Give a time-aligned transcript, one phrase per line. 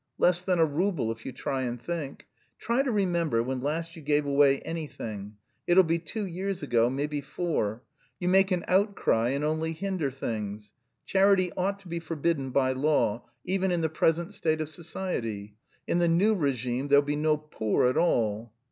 [0.17, 2.25] Less than a rouble, if you try and think.
[2.57, 5.35] Try to remember when last you gave away anything;
[5.67, 7.83] it'll be two years ago, maybe four.
[8.19, 10.73] You make an outcry and only hinder things.
[11.05, 15.53] Charity ought to be forbidden by law, even in the present state of society.
[15.85, 18.51] In the new regime there will be no poor at all."